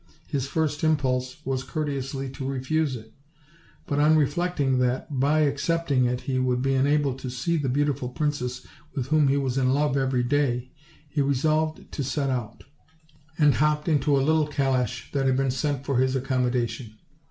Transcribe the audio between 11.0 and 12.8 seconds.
he resolved to set out,